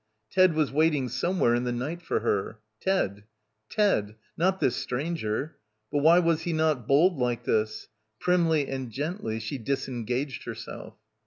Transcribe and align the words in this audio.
Ted 0.31 0.55
was 0.55 0.71
waiting 0.71 1.07
somewhere 1.07 1.53
in 1.53 1.63
the 1.63 1.71
night 1.71 2.01
for 2.01 2.21
her. 2.21 2.57
Ted. 2.79 3.25
Ted. 3.69 4.15
Not 4.35 4.59
this 4.59 4.75
stranger. 4.75 5.57
But 5.91 5.99
why 6.01 6.17
was 6.17 6.41
he 6.41 6.53
not 6.53 6.87
bold 6.87 7.19
like 7.19 7.43
this? 7.43 7.87
Primly 8.19 8.67
and 8.67 8.89
gently 8.89 9.39
she 9.39 9.59
disengaged 9.59 10.45
herself. 10.45 10.95